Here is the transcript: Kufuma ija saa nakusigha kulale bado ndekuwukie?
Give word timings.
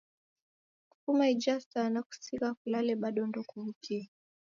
Kufuma 0.89 1.23
ija 1.33 1.55
saa 1.69 1.87
nakusigha 1.93 2.49
kulale 2.59 2.93
bado 3.01 3.21
ndekuwukie? 3.29 4.01